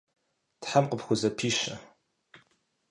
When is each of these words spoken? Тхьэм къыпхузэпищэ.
Тхьэм 0.61 0.85
къыпхузэпищэ. 0.89 1.75